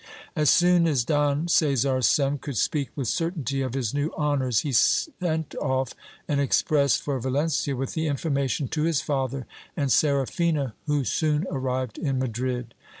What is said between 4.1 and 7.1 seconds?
honours, he sent off an express